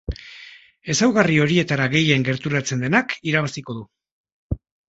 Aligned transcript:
Ezaugarri 0.93 1.37
horietara 1.43 1.87
gehien 1.93 2.25
gerturatzen 2.31 2.83
denak 2.87 3.17
irabaziko 3.33 3.81
du. 3.81 4.61